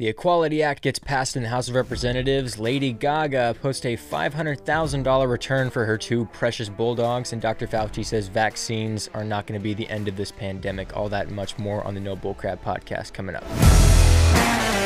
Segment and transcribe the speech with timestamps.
[0.00, 2.58] The Equality Act gets passed in the House of Representatives.
[2.58, 7.34] Lady Gaga posts a $500,000 return for her two precious bulldogs.
[7.34, 7.66] And Dr.
[7.66, 10.96] Fauci says vaccines are not going to be the end of this pandemic.
[10.96, 14.79] All that and much more on the No Bullcrap podcast coming up.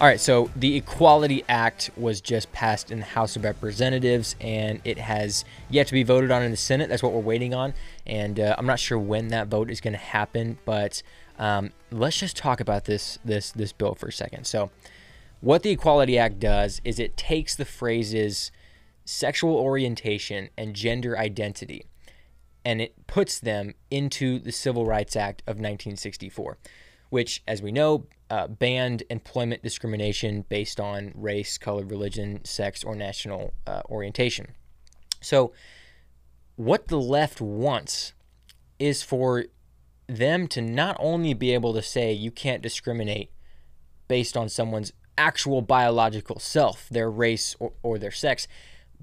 [0.00, 4.80] All right, so the Equality Act was just passed in the House of Representatives, and
[4.84, 6.88] it has yet to be voted on in the Senate.
[6.88, 7.74] That's what we're waiting on,
[8.06, 10.58] and uh, I'm not sure when that vote is going to happen.
[10.64, 11.02] But
[11.36, 14.46] um, let's just talk about this this this bill for a second.
[14.46, 14.70] So,
[15.40, 18.52] what the Equality Act does is it takes the phrases
[19.04, 21.86] sexual orientation and gender identity,
[22.64, 26.56] and it puts them into the Civil Rights Act of 1964
[27.10, 32.94] which, as we know, uh, banned employment discrimination based on race, color, religion, sex, or
[32.94, 34.48] national uh, orientation.
[35.20, 35.52] So,
[36.56, 38.12] what the left wants
[38.78, 39.44] is for
[40.06, 43.30] them to not only be able to say you can't discriminate
[44.08, 48.48] based on someone's actual biological self, their race, or, or their sex,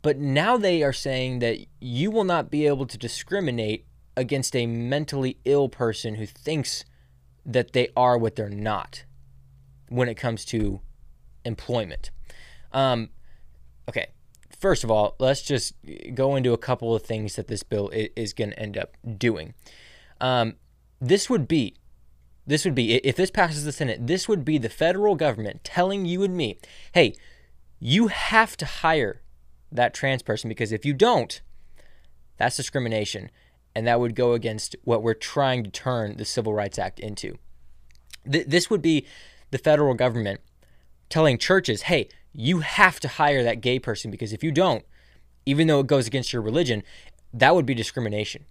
[0.02, 3.86] but now they are saying that you will not be able to discriminate
[4.17, 6.86] against a mentally ill person who thinks
[7.45, 9.05] that they are what they're not
[9.89, 10.81] when it comes to
[11.43, 12.09] employment.
[12.71, 13.09] Um,
[13.88, 14.07] okay,
[14.59, 15.75] first of all, let's just
[16.13, 19.53] go into a couple of things that this bill is going to end up doing.
[20.19, 20.55] Um,
[20.99, 21.75] this would be,
[22.47, 26.05] this would be, if this passes the Senate, this would be the federal government telling
[26.05, 26.57] you and me,
[26.93, 27.16] hey,
[27.79, 29.21] you have to hire
[29.71, 31.41] that trans person because if you don't,
[32.38, 33.29] that's discrimination.
[33.76, 37.38] And that would go against what we're trying to turn the Civil Rights Act into.
[38.30, 39.06] Th- this would be
[39.52, 40.40] the federal government
[41.09, 44.84] telling churches, hey, you have to hire that gay person because if you don't,
[45.46, 46.84] even though it goes against your religion,
[47.34, 48.46] that would be discrimination.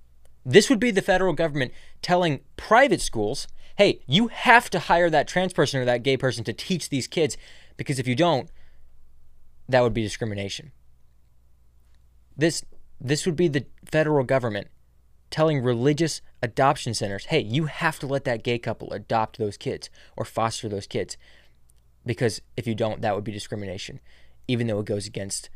[0.45, 5.27] This would be the federal government telling private schools, hey, you have to hire that
[5.27, 7.37] trans person or that gay person to teach these kids
[7.77, 8.51] because if you don't,
[9.69, 10.73] that would be discrimination.
[12.37, 12.65] This
[13.01, 14.69] this would be the federal government
[15.35, 19.91] telling religious adoption centers, hey, you have to let that gay couple adopt those kids
[20.17, 21.17] or foster those kids.
[22.07, 23.99] Because if you don't, that would be discrimination,
[24.47, 25.51] even though it goes against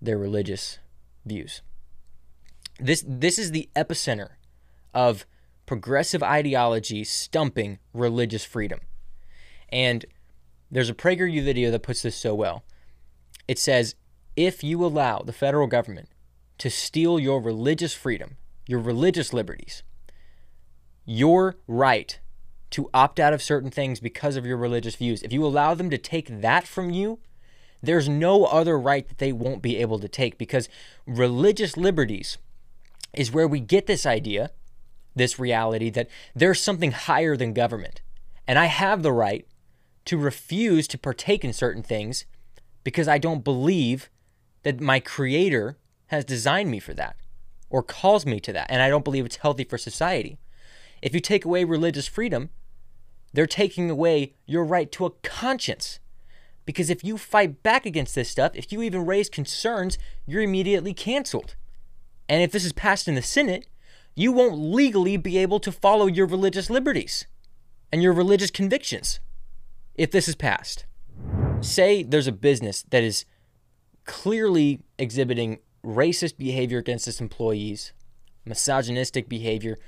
[0.00, 0.78] their religious
[1.26, 1.62] views.
[2.78, 4.34] This, this is the epicenter
[4.94, 5.26] of
[5.66, 8.82] progressive ideology stumping religious freedom.
[9.70, 10.06] And
[10.70, 12.62] there's a PragerU video that puts this so well.
[13.48, 13.96] It says,
[14.36, 16.08] if you allow the federal government
[16.58, 18.36] to steal your religious freedom,
[18.66, 19.82] your religious liberties,
[21.04, 22.18] your right
[22.70, 25.90] to opt out of certain things because of your religious views, if you allow them
[25.90, 27.18] to take that from you,
[27.82, 30.68] there's no other right that they won't be able to take because
[31.06, 32.38] religious liberties
[33.12, 34.50] is where we get this idea,
[35.14, 38.00] this reality that there's something higher than government.
[38.46, 39.46] And I have the right
[40.06, 42.24] to refuse to partake in certain things
[42.84, 44.08] because I don't believe
[44.62, 47.16] that my creator has designed me for that
[47.72, 48.70] or calls me to that.
[48.70, 50.38] And I don't believe it's healthy for society.
[51.00, 52.50] If you take away religious freedom,
[53.32, 55.98] they're taking away your right to a conscience.
[56.66, 60.92] Because if you fight back against this stuff, if you even raise concerns, you're immediately
[60.92, 61.56] canceled.
[62.28, 63.66] And if this is passed in the Senate,
[64.14, 67.26] you won't legally be able to follow your religious liberties
[67.90, 69.18] and your religious convictions
[69.94, 70.84] if this is passed.
[71.62, 73.24] Say there's a business that is
[74.04, 77.92] clearly exhibiting racist behavior against its employees,
[78.44, 79.78] misogynistic behavior.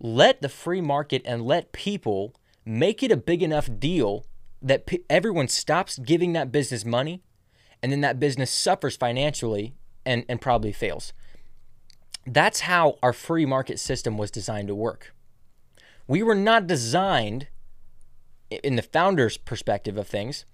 [0.00, 2.34] Let the free market and let people
[2.64, 4.26] make it a big enough deal
[4.62, 7.22] that everyone stops giving that business money
[7.82, 9.74] and then that business suffers financially
[10.06, 11.12] and, and probably fails.
[12.26, 15.14] That's how our free market system was designed to work.
[16.06, 17.48] We were not designed,
[18.50, 20.46] in the founder's perspective of things,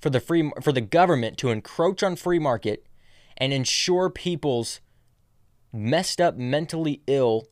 [0.00, 2.86] for the free for the government to encroach on free market
[3.36, 4.80] and ensure people's
[5.72, 7.48] messed up, mentally ill,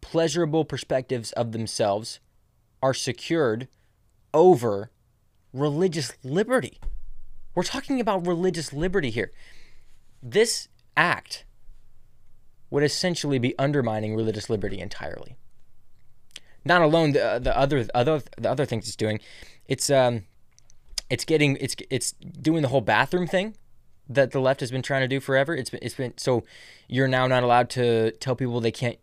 [0.00, 2.20] pleasurable perspectives of themselves
[2.82, 3.68] are secured
[4.34, 4.90] over
[5.52, 6.78] religious liberty.
[7.54, 9.30] We're talking about religious liberty here.
[10.22, 11.44] This act
[12.70, 15.36] would essentially be undermining religious liberty entirely.
[16.64, 19.18] Not alone the, the other other the other things it's doing,
[19.66, 20.24] it's um
[21.08, 23.56] it's getting it's it's doing the whole bathroom thing
[24.10, 25.54] that the left has been trying to do forever.
[25.54, 26.44] It's been it's been so
[26.88, 28.98] you're now not allowed to tell people they can't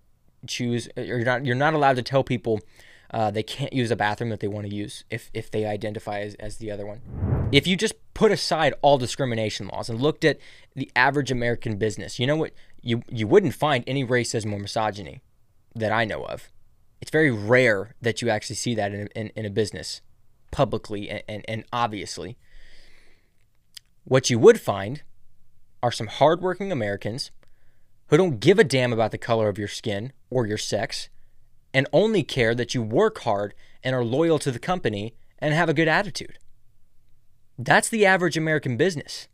[0.45, 2.61] choose or you're not you're not allowed to tell people
[3.11, 6.19] uh, they can't use a bathroom that they want to use if if they identify
[6.19, 7.01] as, as the other one.
[7.51, 10.39] If you just put aside all discrimination laws and looked at
[10.75, 12.51] the average American business, you know what
[12.81, 15.21] you you wouldn't find any racism or misogyny
[15.73, 16.49] that I know of.
[16.99, 20.01] It's very rare that you actually see that in, in, in a business
[20.51, 22.37] publicly and, and, and obviously.
[24.07, 25.01] What you would find
[25.83, 27.31] are some hardworking Americans
[28.07, 31.09] who don't give a damn about the color of your skin or your sex
[31.73, 35.67] and only care that you work hard and are loyal to the company and have
[35.67, 36.39] a good attitude.
[37.59, 39.27] That's the average American business.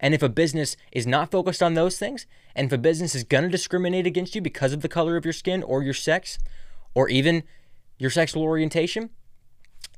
[0.00, 2.26] And if a business is not focused on those things,
[2.56, 5.26] and if a business is going to discriminate against you because of the color of
[5.26, 6.38] your skin or your sex,
[6.94, 7.42] or even
[7.98, 9.10] your sexual orientation,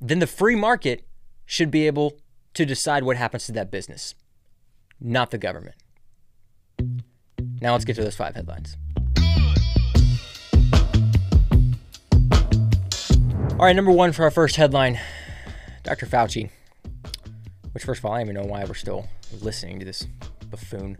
[0.00, 1.06] then the free market
[1.46, 2.16] should be able
[2.54, 4.14] to decide what happens to that business,
[5.00, 5.76] not the government.
[7.60, 8.76] Now let's get to those five headlines.
[13.52, 14.98] All right, number one for our first headline
[15.82, 16.06] Dr.
[16.06, 16.50] Fauci.
[17.72, 19.08] Which, first of all, I don't even know why we're still
[19.40, 20.06] listening to this
[20.50, 20.96] buffoon.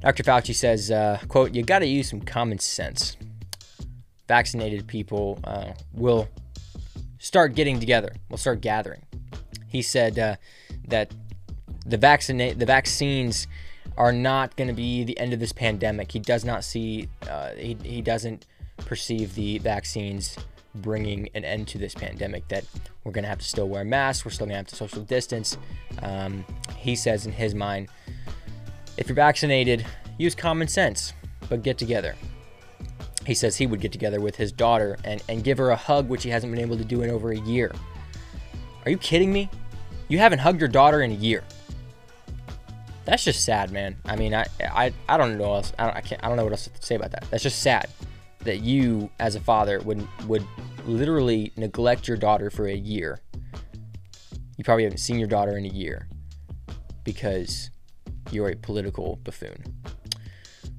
[0.00, 0.22] Dr.
[0.22, 3.16] Fauci says, uh, quote, you got to use some common sense.
[4.26, 6.28] Vaccinated people uh, will
[7.18, 9.02] start getting together, will start gathering.
[9.68, 10.36] He said uh,
[10.88, 11.12] that
[11.86, 13.46] the, vaccinate, the vaccines
[13.96, 16.12] are not going to be the end of this pandemic.
[16.12, 18.46] He does not see, uh, he, he doesn't
[18.78, 20.36] perceive the vaccines
[20.74, 22.64] bringing an end to this pandemic, that
[23.02, 25.02] we're going to have to still wear masks, we're still going to have to social
[25.02, 25.58] distance.
[26.02, 26.44] Um,
[26.76, 27.88] he says in his mind,
[28.96, 29.84] if you're vaccinated,
[30.18, 31.12] use common sense,
[31.48, 32.14] but get together.
[33.26, 36.08] He says he would get together with his daughter and, and give her a hug,
[36.08, 37.72] which he hasn't been able to do in over a year.
[38.88, 39.50] Are you kidding me?
[40.08, 41.44] You haven't hugged your daughter in a year.
[43.04, 43.96] That's just sad, man.
[44.06, 45.74] I mean, I I, I don't know else.
[45.78, 46.24] I don't, I can't.
[46.24, 47.26] I don't know what else to say about that.
[47.30, 47.90] That's just sad
[48.44, 50.42] that you, as a father, would would
[50.86, 53.20] literally neglect your daughter for a year.
[54.56, 56.08] You probably haven't seen your daughter in a year
[57.04, 57.68] because
[58.30, 59.62] you're a political buffoon.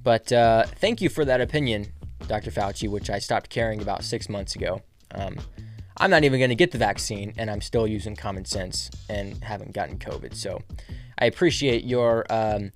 [0.01, 1.93] But uh, thank you for that opinion,
[2.25, 2.49] Dr.
[2.49, 4.81] Fauci, which I stopped caring about six months ago.
[5.13, 5.37] Um,
[5.99, 9.43] I'm not even going to get the vaccine, and I'm still using common sense and
[9.43, 10.35] haven't gotten COVID.
[10.35, 10.61] So
[11.17, 12.71] I appreciate your um,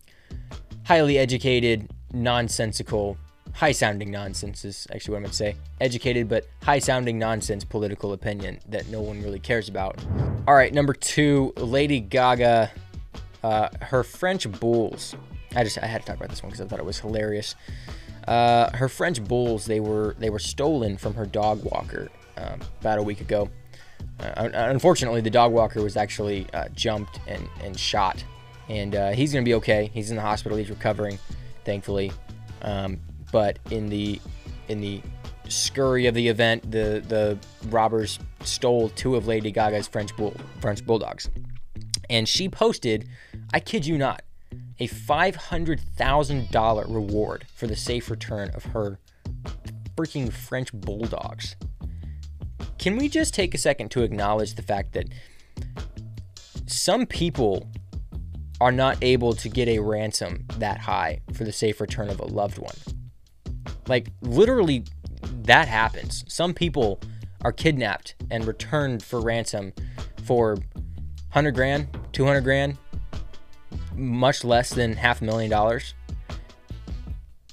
[0.86, 3.18] highly educated, nonsensical
[3.54, 5.56] high sounding nonsense is actually what I'm going to say.
[5.80, 10.04] Educated, but high sounding nonsense political opinion that no one really cares about.
[10.48, 12.72] All right, number two, Lady Gaga,
[13.44, 15.16] uh, her French bulls.
[15.56, 17.56] I just I had to talk about this one because I thought it was hilarious.
[18.28, 22.10] Uh, her French bulls they were they were stolen from her dog walker
[22.44, 23.50] um, about a week ago.
[24.20, 28.24] Uh, unfortunately, the dog walker was actually uh, jumped and, and shot,
[28.70, 29.90] and uh, he's gonna be okay.
[29.94, 30.58] He's in the hospital.
[30.58, 31.18] He's recovering,
[31.66, 32.12] thankfully.
[32.62, 33.00] Um,
[33.32, 34.20] but in the
[34.68, 35.02] in the
[35.50, 37.38] scurry of the event, the the
[37.70, 41.30] robbers stole two of Lady Gaga's French bull French bulldogs,
[42.10, 43.08] and she posted,
[43.52, 44.22] I kid you not,
[44.80, 49.00] a five hundred thousand dollar reward for the safe return of her
[49.96, 51.56] freaking French bulldogs.
[52.84, 55.08] Can we just take a second to acknowledge the fact that
[56.66, 57.72] some people
[58.60, 62.26] are not able to get a ransom that high for the safe return of a
[62.26, 62.76] loved one?
[63.88, 64.84] Like literally
[65.44, 66.26] that happens.
[66.28, 67.00] Some people
[67.46, 69.72] are kidnapped and returned for ransom
[70.26, 70.56] for
[71.32, 72.78] 100 grand, 200 grand,
[73.96, 75.94] much less than half a million dollars.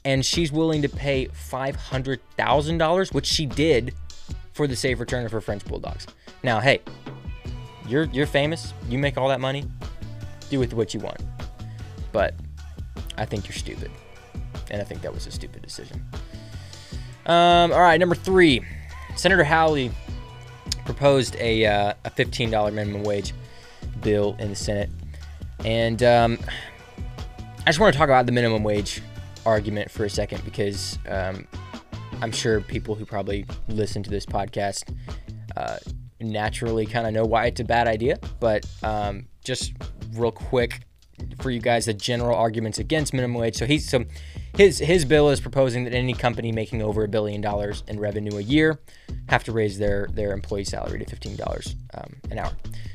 [0.05, 3.95] And she's willing to pay $500,000, which she did
[4.61, 6.07] for the safe return of her French bulldogs.
[6.43, 6.83] Now, hey,
[7.89, 8.75] you're you're famous.
[8.91, 9.65] You make all that money.
[10.51, 11.17] Do with what you want.
[12.13, 12.35] But
[13.17, 13.91] I think you're stupid.
[14.71, 16.05] And I think that was a stupid decision.
[17.25, 18.63] Um, all right, number three.
[19.17, 19.93] Senator Hawley
[20.85, 23.33] proposed a, uh, a $15 minimum wage
[24.03, 24.91] bill in the Senate.
[25.65, 26.39] And um,
[27.61, 29.01] I just want to talk about the minimum wage
[29.47, 31.47] argument for a second because um,
[32.23, 34.93] I'm sure people who probably listen to this podcast
[35.57, 35.79] uh,
[36.21, 38.19] naturally kind of know why it's a bad idea.
[38.41, 39.73] But um, just
[40.13, 40.87] real quick
[41.41, 43.57] for you guys, the general arguments against minimum wage.
[43.57, 44.05] So he's so
[44.57, 48.37] his his bill is proposing that any company making over a billion dollars in revenue
[48.37, 48.81] a year
[49.29, 52.53] have to raise their their employee salary to fifteen dollars um, an hour.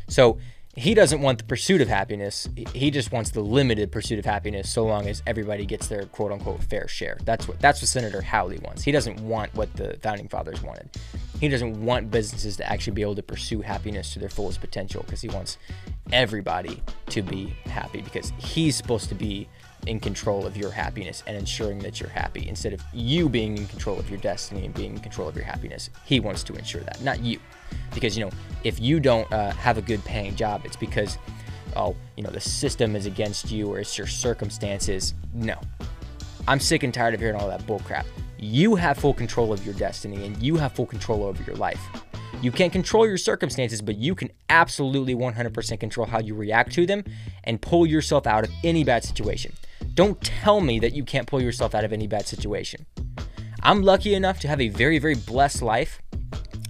[0.08, 0.38] So
[0.76, 2.50] he doesn't want the pursuit of happiness.
[2.74, 6.34] He just wants the limited pursuit of happiness, so long as everybody gets their quote
[6.34, 7.18] unquote fair share.
[7.24, 8.84] That's what that's what Senator Hawley wants.
[8.84, 10.90] He doesn't want what the founding fathers wanted.
[11.40, 15.04] He doesn't want businesses to actually be able to pursue happiness to their fullest potential
[15.04, 15.58] because he wants
[16.12, 19.48] everybody to be happy because he's supposed to be
[19.88, 23.68] in control of your happiness and ensuring that you're happy instead of you being in
[23.68, 25.90] control of your destiny and being in control of your happiness.
[26.06, 27.40] He wants to ensure that, not you.
[27.94, 28.32] Because, you know,
[28.64, 31.18] if you don't uh, have a good paying job, it's because,
[31.76, 35.14] oh, you know, the system is against you or it's your circumstances.
[35.34, 35.60] No.
[36.48, 38.06] I'm sick and tired of hearing all that bullcrap.
[38.38, 41.82] You have full control of your destiny and you have full control over your life.
[42.42, 46.86] You can't control your circumstances, but you can absolutely 100% control how you react to
[46.86, 47.04] them
[47.44, 49.54] and pull yourself out of any bad situation.
[49.94, 52.86] Don't tell me that you can't pull yourself out of any bad situation.
[53.64, 56.00] I'm lucky enough to have a very, very blessed life,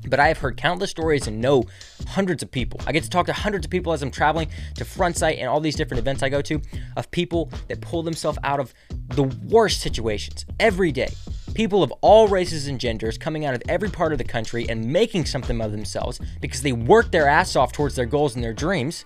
[0.10, 1.64] but I have heard countless stories and know
[2.08, 2.80] hundreds of people.
[2.86, 5.48] I get to talk to hundreds of people as I'm traveling to Front Sight and
[5.48, 6.62] all these different events I go to
[6.98, 8.74] of people that pull themselves out of
[9.10, 11.10] the worst situations every day
[11.56, 14.86] people of all races and genders coming out of every part of the country and
[14.86, 18.54] making something of themselves because they worked their ass off towards their goals and their
[18.54, 19.06] dreams,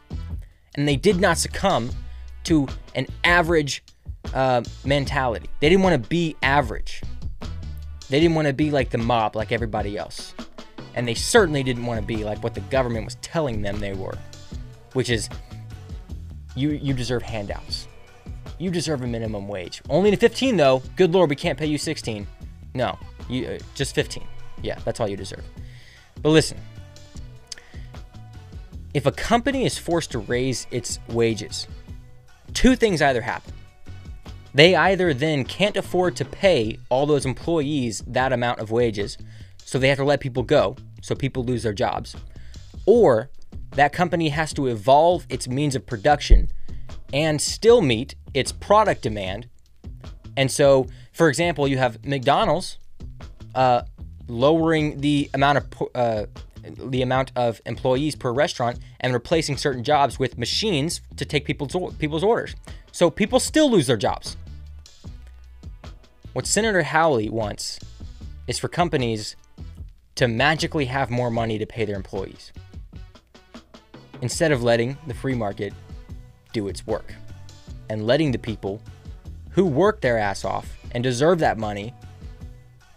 [0.75, 1.89] and they did not succumb
[2.43, 3.83] to an average
[4.33, 5.49] uh, mentality.
[5.61, 7.01] They didn't want to be average.
[8.09, 10.33] They didn't want to be like the mob, like everybody else.
[10.95, 13.93] And they certainly didn't want to be like what the government was telling them they
[13.93, 14.17] were,
[14.93, 15.29] which is
[16.55, 17.87] you you deserve handouts.
[18.57, 19.81] You deserve a minimum wage.
[19.89, 20.81] Only to 15 though.
[20.95, 22.27] Good lord, we can't pay you 16.
[22.73, 22.97] No,
[23.29, 24.27] you uh, just 15.
[24.61, 25.43] Yeah, that's all you deserve.
[26.21, 26.57] But listen,
[28.93, 31.67] if a company is forced to raise its wages,
[32.53, 33.53] two things either happen.
[34.53, 39.17] They either then can't afford to pay all those employees that amount of wages,
[39.69, 42.15] so they have to let people go, so people lose their jobs,
[42.87, 43.29] or
[43.71, 46.49] that company has to evolve its means of production
[47.13, 49.47] and still meet its product demand.
[50.35, 52.79] And so for example, you have McDonald's
[53.53, 53.83] uh,
[54.27, 56.25] lowering the amount of uh,
[56.63, 61.75] the amount of employees per restaurant and replacing certain jobs with machines to take people's
[61.99, 62.55] people's orders.
[62.91, 64.35] So people still lose their jobs.
[66.33, 67.79] What Senator Hawley wants
[68.47, 69.35] is for companies
[70.19, 72.51] to magically have more money to pay their employees
[74.21, 75.71] instead of letting the free market
[76.51, 77.13] do its work
[77.89, 78.81] and letting the people
[79.51, 81.93] who work their ass off and deserve that money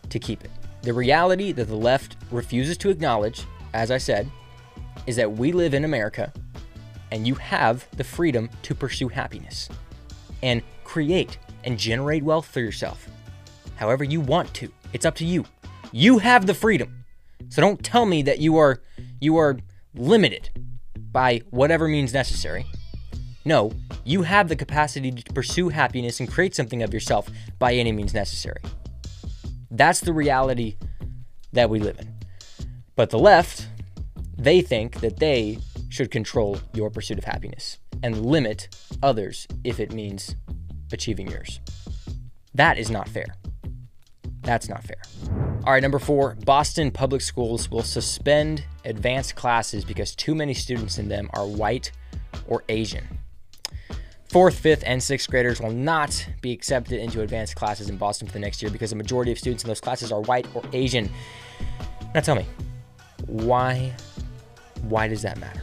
[0.09, 0.51] to keep it.
[0.83, 4.29] The reality that the left refuses to acknowledge, as I said,
[5.07, 6.33] is that we live in America
[7.13, 9.69] and you have the freedom to pursue happiness
[10.43, 13.09] and create and generate wealth for yourself
[13.77, 14.73] however you want to.
[14.93, 15.45] It's up to you.
[15.93, 17.02] You have the freedom.
[17.53, 18.81] So don't tell me that you are
[19.21, 19.59] you are
[19.95, 20.49] limited
[20.97, 22.65] by whatever means necessary.
[23.45, 23.73] No,
[24.05, 27.29] you have the capacity to pursue happiness and create something of yourself
[27.59, 28.63] by any means necessary.
[29.71, 30.77] That's the reality
[31.53, 32.15] that we live in.
[32.97, 33.69] But the left,
[34.39, 35.59] they think that they
[35.91, 40.37] should control your pursuit of happiness and limit others if it means
[40.91, 41.61] achieving yours.
[42.55, 43.27] That is not fair.
[44.43, 45.01] That's not fair.
[45.65, 50.99] All right, number four Boston public schools will suspend advanced classes because too many students
[50.99, 51.93] in them are white
[52.49, 53.19] or Asian.
[54.29, 58.33] Fourth, fifth, and sixth graders will not be accepted into advanced classes in Boston for
[58.33, 61.11] the next year because the majority of students in those classes are white or Asian.
[62.15, 62.47] Now tell me,
[63.27, 63.95] why
[64.83, 65.63] why does that matter?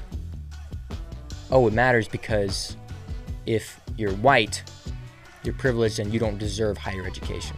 [1.52, 2.78] Oh, it matters because
[3.46, 4.64] if you're white,
[5.44, 7.58] you're privileged and you don't deserve higher education.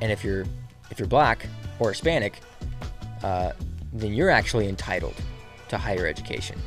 [0.00, 0.44] And if you're
[0.90, 1.46] if you're black
[1.78, 2.40] or Hispanic,
[3.22, 3.52] uh,
[3.92, 5.14] then you're actually entitled
[5.68, 6.58] to higher education.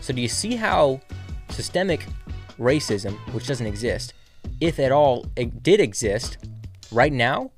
[0.00, 1.00] So do you see how
[1.50, 2.06] systemic
[2.58, 4.14] racism, which doesn't exist,
[4.60, 6.38] if at all it did exist,
[6.90, 7.50] right now,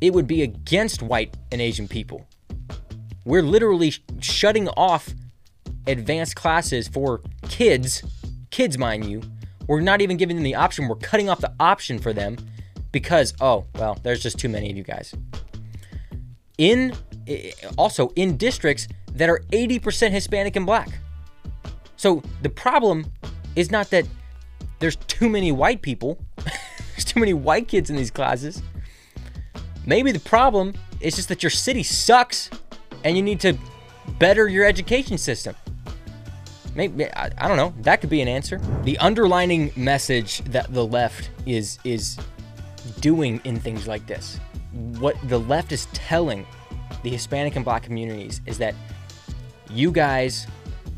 [0.00, 2.26] it would be against white and Asian people.
[3.24, 5.08] We're literally shutting off
[5.86, 8.02] advanced classes for kids,
[8.50, 9.22] kids, mind you.
[9.66, 10.88] We're not even giving them the option.
[10.88, 12.36] We're cutting off the option for them
[12.94, 15.12] because, oh, well, there's just too many of you guys.
[16.58, 16.94] In
[17.26, 21.00] eh, also in districts that are 80% Hispanic and black.
[21.96, 23.06] So the problem
[23.56, 24.06] is not that
[24.78, 28.62] there's too many white people, there's too many white kids in these classes.
[29.84, 32.48] Maybe the problem is just that your city sucks
[33.02, 33.58] and you need to
[34.20, 35.56] better your education system.
[36.76, 37.74] Maybe I, I don't know.
[37.80, 38.60] That could be an answer.
[38.84, 42.18] The underlining message that the left is is
[43.00, 44.38] doing in things like this,
[44.98, 46.46] what the left is telling
[47.02, 48.74] the Hispanic and Black communities is that
[49.70, 50.46] you guys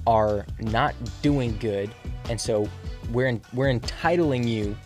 [0.06, 1.90] are not doing good,
[2.28, 2.68] and so
[3.12, 4.76] we're in, we're entitling you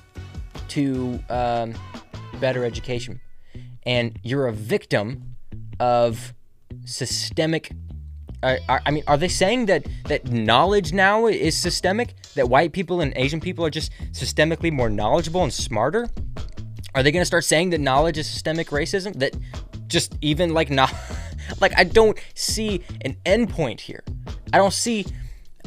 [0.69, 1.75] to um,
[2.40, 3.21] better education,
[3.85, 5.37] and you're a victim
[5.78, 6.35] of
[6.85, 7.73] systemic.
[8.42, 12.14] I mean, are they saying that that knowledge now is systemic?
[12.37, 16.09] That white people and Asian people are just systemically more knowledgeable and smarter?
[16.94, 19.14] Are they going to start saying that knowledge is systemic racism?
[19.18, 19.35] That
[19.87, 20.92] just even like not
[21.61, 24.02] like I don't see an endpoint here.
[24.52, 25.06] I don't see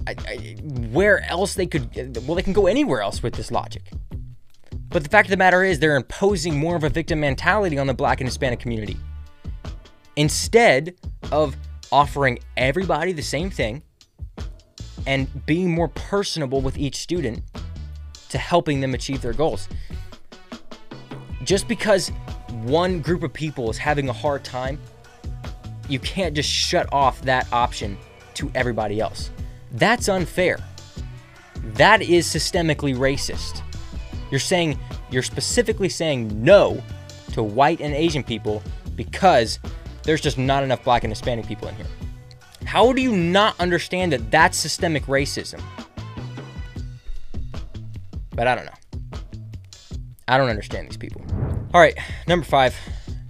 [0.08, 0.56] I, I,
[0.92, 2.18] where else they could.
[2.28, 3.92] Well, they can go anywhere else with this logic.
[4.90, 7.88] But the fact of the matter is, they're imposing more of a victim mentality on
[7.88, 8.98] the black and Hispanic community.
[10.16, 10.96] Instead
[11.32, 11.56] of
[11.92, 13.82] offering everybody the same thing
[15.08, 17.44] and being more personable with each student
[18.30, 19.68] to helping them achieve their goals.
[21.44, 22.10] Just because
[22.64, 24.80] one group of people is having a hard time,
[25.90, 27.98] you can't just shut off that option
[28.36, 29.32] to everybody else.
[29.72, 30.60] That's unfair.
[31.76, 33.62] That is systemically racist.
[34.32, 34.80] You're saying,
[35.12, 36.82] you're specifically saying no
[37.34, 38.64] to white and Asian people
[38.96, 39.60] because
[40.04, 41.86] there's just not enough black and Hispanic people in here.
[42.66, 45.62] How do you not understand that that's systemic racism?
[48.32, 49.20] But I don't know.
[50.28, 51.22] I don't understand these people.
[51.74, 52.76] All right, number five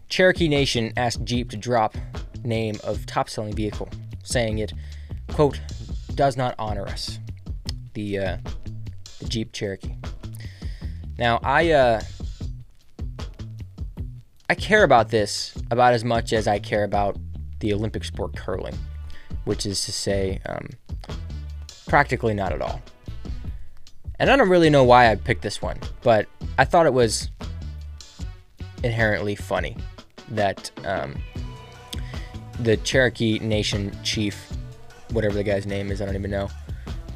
[0.10, 1.96] Cherokee Nation asked Jeep to drop
[2.44, 3.88] name of top selling vehicle,
[4.22, 4.74] saying it,
[5.32, 5.62] quote,
[6.16, 7.20] does not honor us.
[7.94, 8.38] The, uh,
[9.20, 9.96] the Jeep Cherokee.
[11.18, 12.02] Now, I, uh,
[14.50, 17.16] I care about this about as much as I care about
[17.62, 18.78] the Olympic sport curling,
[19.46, 20.68] which is to say, um,
[21.88, 22.82] practically not at all.
[24.20, 27.30] And I don't really know why I picked this one, but I thought it was
[28.84, 29.78] inherently funny
[30.30, 31.16] that um,
[32.60, 34.52] the Cherokee Nation chief,
[35.12, 36.50] whatever the guy's name is, I don't even know,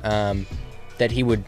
[0.03, 0.45] um,
[0.97, 1.43] that he would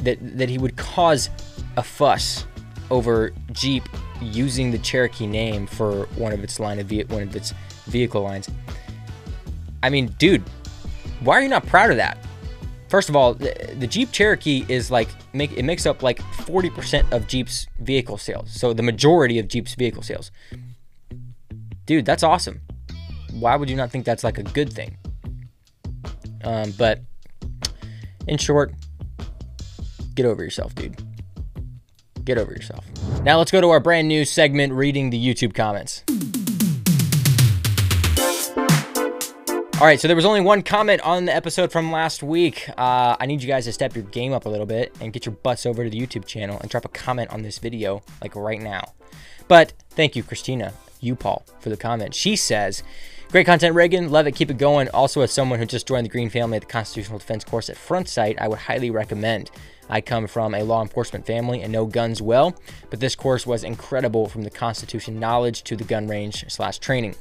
[0.00, 1.28] that that he would cause
[1.76, 2.46] a fuss
[2.90, 3.82] over Jeep
[4.20, 7.52] using the Cherokee name for one of its line of ve- one of its
[7.86, 8.48] vehicle lines.
[9.82, 10.42] I mean, dude,
[11.20, 12.18] why are you not proud of that?
[12.88, 17.12] First of all, the, the Jeep Cherokee is like make it makes up like 40%
[17.12, 18.50] of Jeep's vehicle sales.
[18.52, 20.30] So the majority of Jeep's vehicle sales.
[21.84, 22.60] Dude, that's awesome.
[23.32, 24.96] Why would you not think that's like a good thing?
[26.44, 27.00] Um, but
[28.26, 28.72] in short,
[30.14, 30.96] get over yourself, dude.
[32.24, 32.84] Get over yourself.
[33.22, 36.04] Now let's go to our brand new segment, reading the YouTube comments.
[39.80, 42.68] All right, so there was only one comment on the episode from last week.
[42.76, 45.24] Uh, I need you guys to step your game up a little bit and get
[45.24, 48.34] your butts over to the YouTube channel and drop a comment on this video, like
[48.34, 48.92] right now.
[49.46, 52.14] But thank you, Christina you, Paul, for the comment.
[52.14, 52.82] She says,
[53.30, 54.10] Great content, Reagan.
[54.10, 54.34] Love it.
[54.34, 54.88] Keep it going.
[54.90, 57.76] Also, as someone who just joined the Green family at the Constitutional Defense course at
[57.76, 59.50] Front Sight, I would highly recommend.
[59.90, 62.58] I come from a law enforcement family and know guns well,
[62.90, 67.16] but this course was incredible from the Constitution knowledge to the gun range slash training.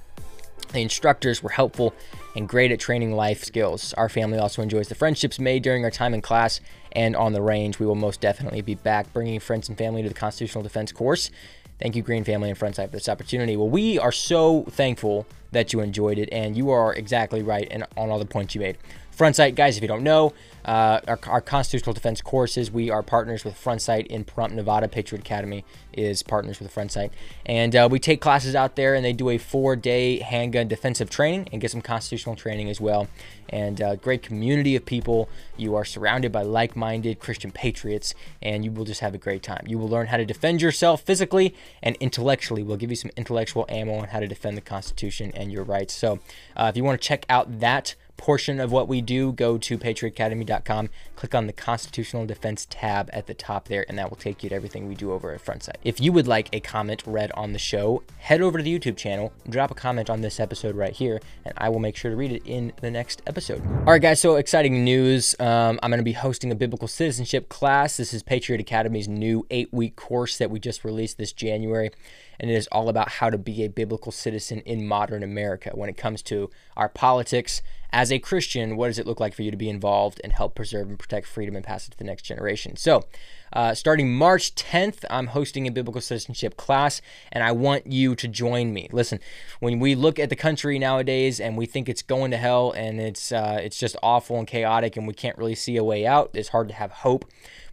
[0.74, 1.94] The instructors were helpful
[2.36, 3.94] and great at training life skills.
[3.94, 6.60] Our family also enjoys the friendships made during our time in class
[6.92, 7.80] and on the range.
[7.80, 11.32] We will most definitely be back bringing friends and family to the Constitutional Defense course.
[11.80, 13.56] Thank you, Green Family and Front Sight, for this opportunity.
[13.56, 17.86] Well, we are so thankful that you enjoyed it, and you are exactly right and
[17.96, 18.78] on all the points you made.
[19.18, 23.44] Frontsight, guys, if you don't know, uh, our, our, constitutional defense courses, we are partners
[23.44, 24.88] with Frontsight in Pahrump, Nevada.
[24.88, 27.10] Patriot Academy is partners with Frontsight.
[27.46, 31.10] And uh, we take classes out there and they do a four day handgun defensive
[31.10, 33.08] training and get some constitutional training as well.
[33.50, 35.30] And uh, great community of people.
[35.56, 39.42] You are surrounded by like minded Christian patriots and you will just have a great
[39.42, 39.66] time.
[39.68, 42.62] You will learn how to defend yourself physically and intellectually.
[42.62, 45.96] We'll give you some intellectual ammo on how to defend the Constitution and your rights.
[45.96, 46.20] So
[46.56, 49.78] uh, if you want to check out that, portion of what we do, go to
[49.78, 54.44] patriotacademy.com, click on the Constitutional Defense tab at the top there, and that will take
[54.44, 55.78] you to everything we do over at Front Sight.
[55.84, 58.98] If you would like a comment read on the show, head over to the YouTube
[58.98, 62.18] channel, drop a comment on this episode right here, and I will make sure to
[62.18, 63.62] read it in the next episode.
[63.66, 65.36] All right, guys, so exciting news.
[65.40, 67.98] Um, I'm going to be hosting a biblical citizenship class.
[67.98, 71.92] This is Patriot Academy's new eight week course that we just released this January
[72.40, 75.90] and it is all about how to be a biblical citizen in modern America when
[75.90, 77.62] it comes to our politics.
[77.92, 80.56] As a Christian, what does it look like for you to be involved and help
[80.56, 82.76] preserve and protect freedom and pass it to the next generation?
[82.76, 83.06] So,
[83.54, 88.28] uh, starting March 10th, I'm hosting a biblical citizenship class, and I want you to
[88.28, 88.90] join me.
[88.92, 89.20] Listen,
[89.62, 93.00] when we look at the country nowadays and we think it's going to hell and
[93.00, 96.32] it's uh, it's just awful and chaotic, and we can't really see a way out,
[96.34, 97.26] it's hard to have hope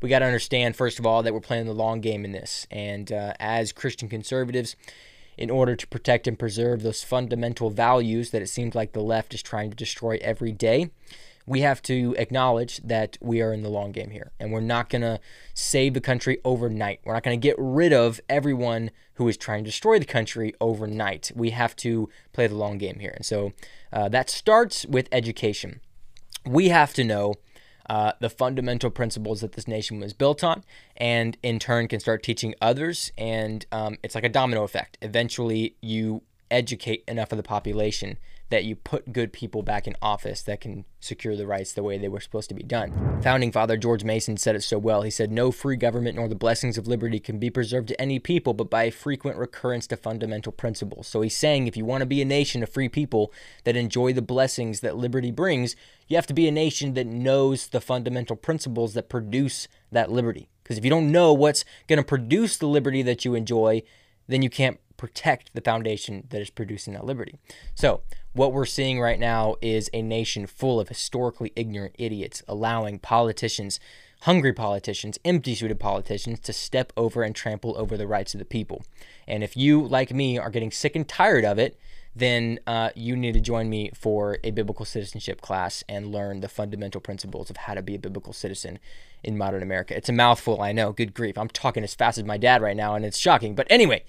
[0.05, 2.67] we got to understand, first of all, that we're playing the long game in this.
[2.71, 4.77] And uh, as Christian conservatives,
[5.37, 9.35] in order to protect and preserve those fundamental values that it seems like the left
[9.35, 10.91] is trying to destroy every day,
[11.47, 14.33] we have to acknowledge that we are in the long game here.
[14.41, 15.21] And we're not going to
[15.53, 17.01] save the country overnight.
[17.05, 20.55] We're not going to get rid of everyone who is trying to destroy the country
[20.61, 21.31] overnight.
[21.35, 23.13] We have to play the long game here.
[23.15, 23.53] And so
[23.93, 25.81] uh, that starts with education.
[26.47, 27.35] We have to know
[27.89, 30.65] uh, the fundamental principles that this nation was built on,
[30.97, 33.13] and in turn can start teaching others.
[33.19, 34.99] And um, it's like a domino effect.
[35.03, 38.19] Eventually, you educate enough of the population
[38.55, 41.99] that you put good people back in office that can secure the rights the way
[41.99, 43.21] they were supposed to be done.
[43.21, 45.03] Founding father George Mason said it so well.
[45.03, 48.21] He said, No free government nor the blessings of liberty can be preserved to any
[48.21, 51.09] people but by a frequent recurrence to fundamental principles.
[51.09, 53.33] So he's saying if you want to be a nation of free people
[53.65, 55.75] that enjoy the blessings that liberty brings,
[56.07, 60.49] you have to be a nation that knows the fundamental principles that produce that liberty.
[60.63, 63.83] Because if you don't know what's going to produce the liberty that you enjoy,
[64.29, 67.39] then you can't protect the foundation that is producing that liberty.
[67.75, 68.01] So,
[68.33, 73.79] what we're seeing right now is a nation full of historically ignorant idiots allowing politicians,
[74.23, 78.47] hungry politicians, empty suited politicians, to step over and trample over the rights of the
[78.47, 78.83] people.
[79.29, 81.79] And if you, like me, are getting sick and tired of it,
[82.17, 86.49] then uh, you need to join me for a biblical citizenship class and learn the
[86.49, 88.79] fundamental principles of how to be a biblical citizen
[89.23, 89.95] in modern America.
[89.95, 90.93] It's a mouthful, I know.
[90.93, 91.37] Good grief.
[91.37, 93.55] I'm talking as fast as my dad right now, and it's shocking.
[93.55, 94.05] But anyway,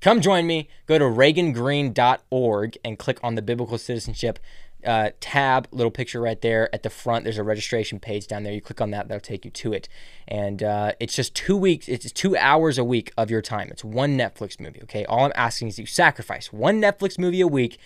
[0.00, 0.68] Come join me.
[0.86, 4.38] Go to reagangreen.org and click on the biblical citizenship
[4.84, 7.24] uh, tab, little picture right there at the front.
[7.24, 8.52] There's a registration page down there.
[8.52, 9.88] You click on that, that'll take you to it.
[10.28, 13.68] And uh, it's just two weeks, it's two hours a week of your time.
[13.70, 15.04] It's one Netflix movie, okay?
[15.06, 17.78] All I'm asking is you sacrifice one Netflix movie a week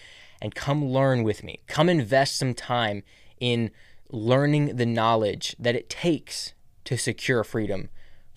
[0.42, 1.60] and come learn with me.
[1.66, 3.02] Come invest some time
[3.40, 3.70] in
[4.10, 6.52] learning the knowledge that it takes
[6.84, 7.88] to secure freedom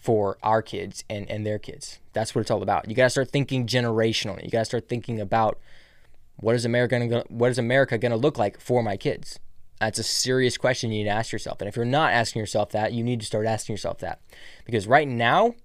[0.04, 2.00] for our kids and, and their kids.
[2.12, 2.90] That's what it's all about.
[2.90, 4.44] You got to start thinking generationally.
[4.44, 5.58] You got to start thinking about
[6.36, 9.40] what is America gonna, what is America going to look like for my kids?
[9.80, 11.62] That's a serious question you need to ask yourself.
[11.62, 14.20] And if you're not asking yourself that, you need to start asking yourself that.
[14.66, 15.56] Because right now,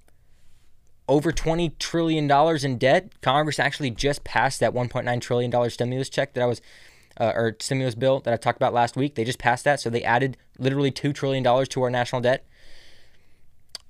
[1.09, 2.31] over $20 trillion
[2.65, 6.61] in debt, Congress actually just passed that $1.9 trillion stimulus check that I was,
[7.19, 9.17] uh, or stimulus bill that I talked about last week.
[9.17, 9.81] They just passed that.
[9.81, 12.47] So they added literally $2 trillion to our national debt.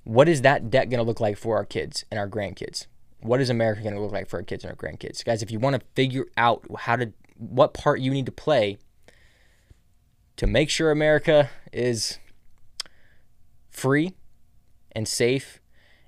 [0.09, 2.87] What is that debt going to look like for our kids and our grandkids?
[3.19, 5.23] What is America going to look like for our kids and our grandkids?
[5.23, 8.79] Guys, if you want to figure out how to what part you need to play
[10.35, 12.17] to make sure America is
[13.69, 14.15] free
[14.93, 15.59] and safe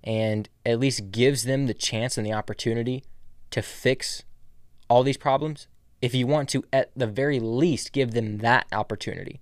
[0.03, 3.03] and at least gives them the chance and the opportunity
[3.51, 4.23] to fix
[4.89, 5.67] all these problems,
[6.01, 9.41] if you want to at the very least give them that opportunity,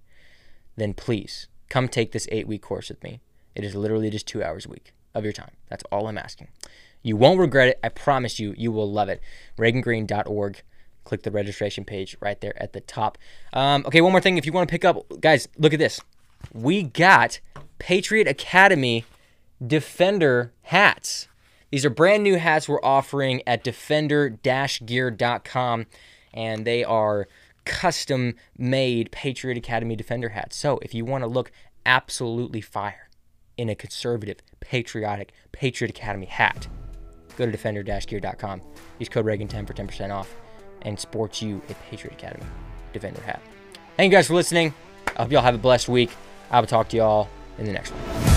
[0.76, 3.22] then please come take this eight week course with me.
[3.60, 5.52] It is literally just two hours a week of your time.
[5.68, 6.48] That's all I'm asking.
[7.04, 7.78] You won't regret it.
[7.84, 9.20] I promise you, you will love it.
[9.58, 10.62] ReaganGreen.org.
[11.04, 13.18] Click the registration page right there at the top.
[13.52, 14.38] Um, okay, one more thing.
[14.38, 16.00] If you want to pick up, guys, look at this.
[16.54, 17.42] We got
[17.80, 19.04] Patriot Academy
[19.68, 21.28] Defender hats.
[21.70, 25.86] These are brand new hats we're offering at defender-gear.com,
[26.34, 27.28] and they are
[27.66, 30.56] custom made Patriot Academy Defender hats.
[30.56, 31.52] So if you want to look
[31.86, 33.09] absolutely fire,
[33.60, 36.68] in a conservative, patriotic Patriot Academy hat.
[37.38, 38.62] Go to defender-gear.com.
[39.00, 40.34] Use code Reagan10 for 10% off
[40.84, 42.46] and sports you a Patriot Academy
[42.94, 43.42] Defender hat.
[43.98, 44.74] Thank you guys for listening.
[45.08, 46.10] I hope y'all have a blessed week.
[46.50, 48.29] I will talk to y'all in the next one.